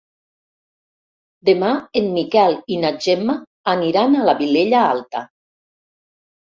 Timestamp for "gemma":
3.07-3.39